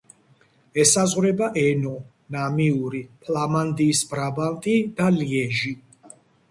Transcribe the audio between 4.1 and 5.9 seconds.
ბრაბანტი და ლიეჟი.